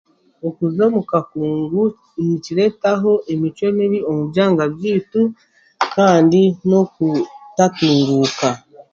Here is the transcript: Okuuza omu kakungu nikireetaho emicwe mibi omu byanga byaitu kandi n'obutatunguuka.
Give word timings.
Okuuza 0.47 0.81
omu 0.89 1.01
kakungu 1.11 1.83
nikireetaho 2.25 3.11
emicwe 3.33 3.67
mibi 3.77 3.99
omu 4.09 4.23
byanga 4.31 4.63
byaitu 4.75 5.21
kandi 5.93 6.41
n'obutatunguuka. 6.67 8.49